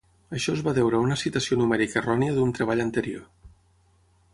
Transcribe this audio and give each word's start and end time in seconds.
Això 0.37 0.53
es 0.57 0.63
va 0.67 0.73
deure 0.77 1.01
a 1.01 1.05
una 1.09 1.19
citació 1.25 1.59
numèrica 1.61 2.03
errònia 2.03 2.39
d'un 2.39 2.55
treball 2.61 2.87
anterior. 2.91 3.33